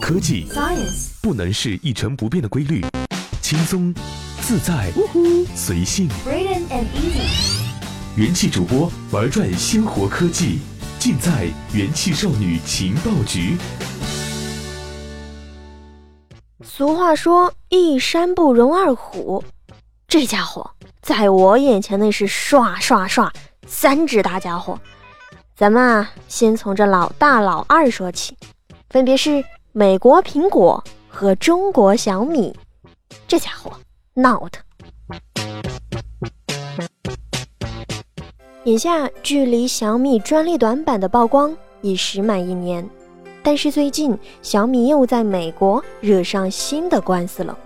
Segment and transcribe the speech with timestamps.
[0.00, 2.84] 科技 Science 不能是一成不变的规律，
[3.42, 3.94] 轻松、
[4.40, 4.90] 自在、
[5.54, 6.08] 随性。
[6.26, 7.60] And Easy
[8.16, 10.60] 元气主播玩转鲜活科技，
[10.98, 13.56] 尽在元气少女情报局。
[16.64, 19.44] 俗话说“一山不容二虎”，
[20.08, 20.68] 这家伙
[21.02, 23.30] 在我眼前那是刷刷刷
[23.66, 24.80] 三只大家伙。
[25.54, 28.36] 咱们啊，先从这老大老二说起，
[28.88, 32.52] 分别是美国苹果和中国小米。
[33.28, 33.70] 这家伙
[34.14, 34.58] 闹的。
[38.64, 42.88] 眼下距离小米专利短板的曝光已时满一年。
[43.44, 47.56] 但是最近，小米又在美国惹上新的官司了。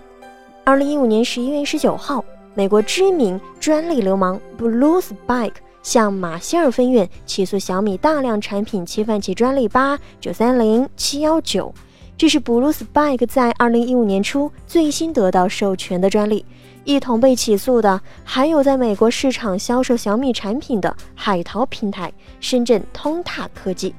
[0.63, 11.73] 二零一五年十一月十九号，美国知名专利流氓 Bluesbike 向马歇尔分院起诉小米大量产品侵犯其专利八九三零七幺九，
[12.17, 16.45] 这是 Bluesbike 在二零一五年初最新得到授权的专利。
[16.83, 23.93] 一同被起诉的还有在美国市场销售小米产品的海淘平台深圳通踏科技。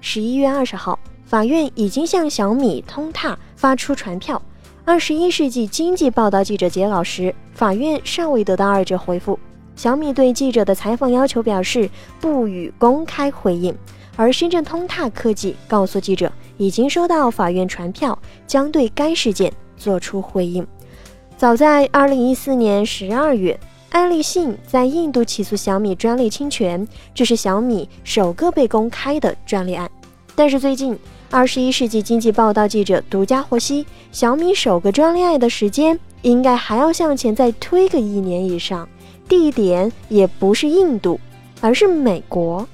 [0.00, 0.98] 十一月二十号。
[1.30, 4.42] 法院已经向小米通踏发出传票。
[4.84, 9.38] 二十一世纪经济报道记者截稿时，法院尚未得到二者回复。
[9.76, 11.88] 小米对记者的采访要求表示
[12.20, 13.72] 不予公开回应，
[14.16, 18.16] 而深圳通踏科技告诉记者，已经收到法院传票，
[18.46, 20.64] 将对该事件作出回应。
[21.34, 23.58] 早在二零一四年十二月，
[23.88, 29.90] 爱立信在印度起诉小米专利侵权，这是小米首个被公开的专利案。
[30.36, 30.94] 但是最近，
[31.30, 38.86] 二十一世纪经济报道记者独家获悉，小米首个专利案的时间应该还要向前再推个一年以上，
[39.26, 41.18] 地点也不是印度，
[41.62, 42.68] 而是美国。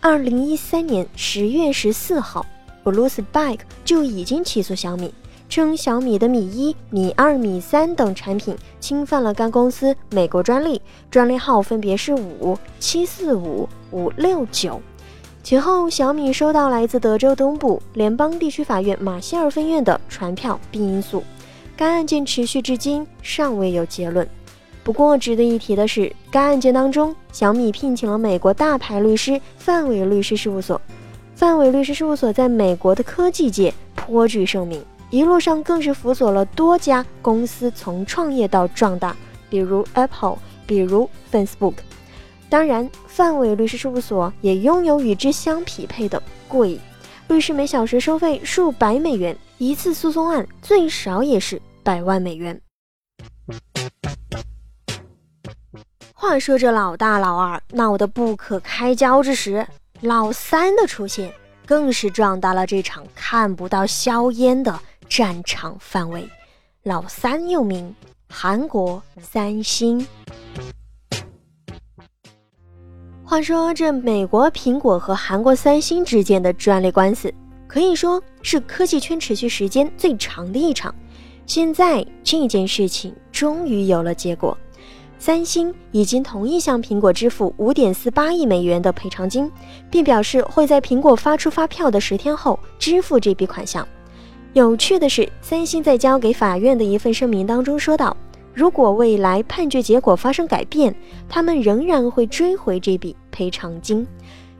[0.00, 2.44] 二零一三年十月十四号
[2.84, 5.12] ，Bluesbike 就已经起诉小米，
[5.48, 14.80] 称小米的米一、米二、米三等产品侵犯了该公司美国专利，专利号分别是五七四五五六九。
[15.42, 21.22] 其后，小米收到来自德州东部联邦地区法院马歇尔分院的传票并应诉，
[21.76, 24.26] 该案件持续至今尚未有结论。
[24.82, 30.80] 不过，值得一提的是，该案件当中，小米聘请了美国大牌律师范伟律师事务所。
[31.34, 39.16] 范伟律师事务所在美国的科技界颇具盛名，一路上更是辅佐了多家公司从创业到壮大，
[39.50, 41.74] 比如 Apple，比如 Facebook。
[42.48, 46.78] 当然，范伟律师事务所也拥有与之相匹配的贵，
[47.26, 52.60] 律师每小时收费数百美元，一次诉讼案最少也是百万美元。
[56.12, 59.66] 话说这老大老二闹得不可开交之时，
[60.04, 61.32] 老三的出现
[61.64, 64.78] 更是壮大了这场看不到硝烟的
[65.08, 66.28] 战场范围。
[66.82, 67.94] 老三又名
[68.28, 70.06] 韩国三星。
[73.24, 77.32] 话说，这美国苹果和韩国三星之间的专利官司，
[77.66, 80.94] 可以说是科技圈持续时间最长的一场。
[81.46, 84.56] 现在这件事情终于有了结果，
[85.26, 89.50] 三星已经同意向苹果支付五点四八亿美元的赔偿金，
[89.90, 93.88] 并表示会在苹果发出发票的十天后支付这笔款项。
[94.52, 98.14] 有趣的是，三星在交给法院的一份声明当中说道。
[98.52, 100.94] 如果未来判决结果发生改变，
[101.26, 104.06] 他们仍然会追回这笔赔偿金。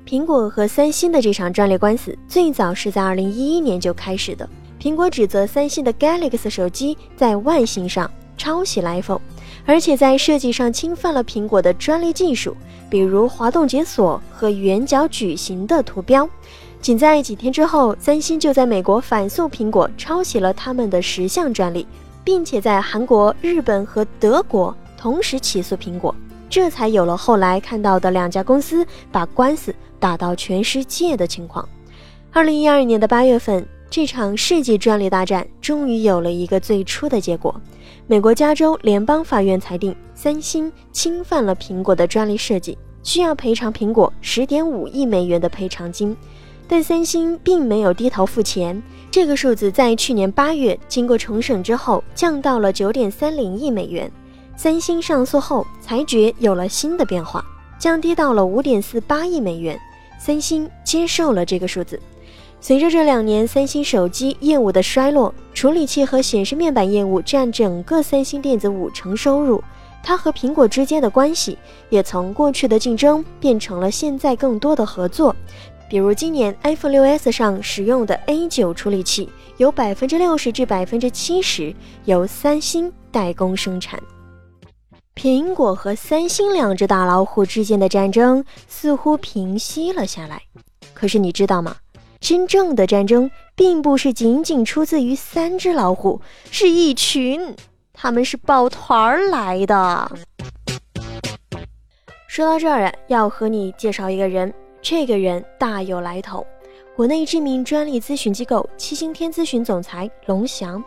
[0.07, 4.49] 苹果和三星的这场专利官司最早是在2011年就开始的。
[4.81, 9.21] 苹果指责三星的 Galaxy 手机在外形上抄袭了 iPhone，
[9.65, 12.57] 而且在设计上侵犯了苹果的专利技术，
[12.89, 16.29] 比如滑动解锁和圆角矩形的图标。
[16.81, 21.87] 仅在几天之后，三星就在美国反诉苹果抄袭了他们的十项专利。
[22.25, 26.15] 并且在韩国、日本和德国同时起诉苹果，
[26.49, 28.83] 这才有了后来看到的两家公司
[29.13, 31.69] 把官司打到全世界的情况。
[32.33, 37.55] 二零一二年的八月份，这场世纪专利大战终于有了一个最初的结果。
[38.08, 46.17] 美国加州联邦法院裁定，三星侵犯了苹果的专利设计，需要赔偿苹果十点五亿美元的赔偿金。
[46.67, 48.82] 但三星并没有低头付钱，
[49.12, 54.11] 这个数字在去年八月经过重审之后降到了九点三零亿美元。
[54.56, 57.44] 三星上诉后，裁决有了新的变化，
[57.79, 59.79] 降低到了五点四八亿美元。
[60.19, 62.00] 三星接受了这个数字。
[62.66, 69.62] 随着这两年三星手机业务的衰落，处理器和显示面板业务占整个三星电子五成收入，
[70.02, 71.58] 它和苹果之间的关系
[71.90, 75.37] 也从过去的竞争变成了现在更多的合作。
[75.90, 79.28] 比如今年 iPhone 6s 上使用的 A9 处理器，
[79.58, 81.76] 有百分之六十至百分之七十
[82.06, 84.02] 由三星代工生产。
[85.14, 90.40] 苹果和三星两只大老虎之间的战争似乎平息了下来，
[90.94, 91.76] 可是你知道吗？
[92.25, 97.55] 真正的战争并不是仅仅出自于三只老虎，是一群，
[97.93, 100.11] 他们是抱团儿来的。
[102.26, 104.50] 说到这儿啊，要和你介绍一个人，
[104.81, 106.47] 这个人大有来头，
[106.97, 110.82] 国内知名专利咨询机构七星天咨询总裁龙翔。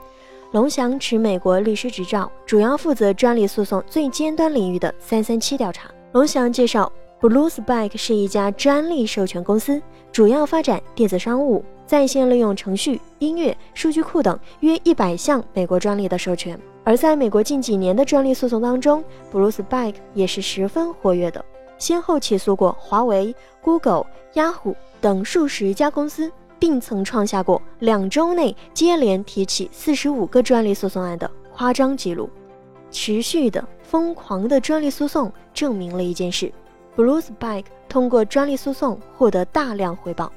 [0.53, 5.87] 龙翔持美国律师执照，主要负责专利诉讼最尖端领域的三三七调查。
[6.13, 9.81] 龙翔介绍，Bluespike 是一家专利授权公司，
[10.11, 16.59] 主要发展电子商务、在线利用程序、音乐、数据库等约一百项美国专利的授权。
[16.83, 21.43] 而在美国近几年的专利诉讼当中，Bluespike 也是十分活跃的，
[21.77, 26.31] 先后起诉过华为、Google、Yahoo 等数十家公司。
[26.59, 32.27] 并曾创下过两周内接连提起四十五个专利诉讼案的夸张记录。
[32.89, 36.51] 持续的疯狂的专利诉讼证明了一件事
[36.97, 40.29] ：Bluespike 通过专利诉讼获得大量回报。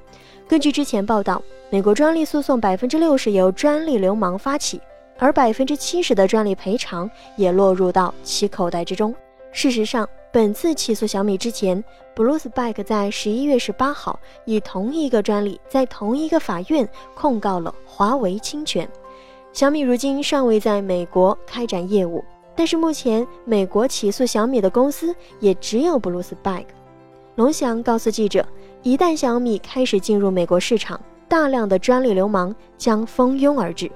[0.46, 4.80] 根据之前报道，美国专利诉讼百分之六十由专利流氓发起，
[5.18, 9.14] 而百分之七十的专利赔偿也落入到其口袋之中。
[9.52, 11.82] 事实上，本次起诉小米之前
[12.14, 18.88] ，Bluespike 在十一月十八号以同一个专利在同一个法院控告了华为侵权。
[19.52, 22.24] 小米如今尚未在美国开展业务，
[22.54, 26.66] 但是目前美国起诉小米的公司也只有 Bluespike。
[27.36, 28.46] 龙翔告诉记者，
[28.82, 33.90] 一旦小米开始进入美国市场，大量的专利流氓将蜂拥而至。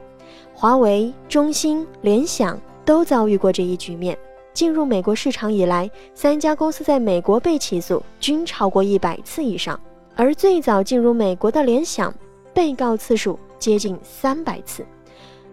[0.55, 4.17] 华为、中兴、联想都遭遇过这一局面。
[4.55, 9.79] 进入美国市场以来，三家公司在美国被起诉均超过一百次以上，
[10.15, 12.15] 而最早进入美国的联想，
[12.55, 14.87] 被告次数接近三百次。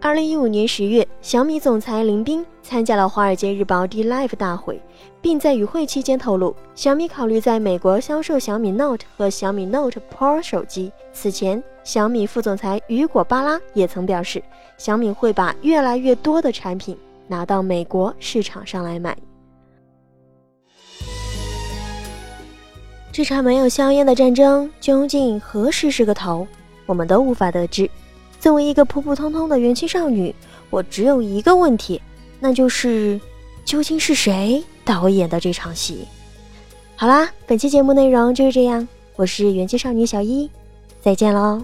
[0.04, 4.82] 二零一五年十月，小米总裁林斌参加了《华尔街日报》D Live 大会，
[5.22, 10.92] 并在与会期间透露，小米考虑在美国销售小米 Note 和小米 Note Pro 手机。
[11.14, 14.42] 此前，小米副总裁雨果·巴拉也曾表示，
[14.76, 16.98] 小米会把越来越多的产品。
[17.28, 19.16] 拿到美国市场上来买。
[23.12, 26.46] 这场没有硝烟的战争究竟何时是个头，
[26.88, 27.88] 我们都无法得知。
[28.42, 30.34] 作为一个普普通通的元气少女，
[30.72, 32.02] 我只有一个问题，
[32.40, 33.22] 那就是
[33.64, 36.08] 究竟是谁导演的这场戏？
[36.96, 40.50] 好啦，本期节目内容就是这样，我是元气少女小一，
[41.02, 41.64] 再见喽。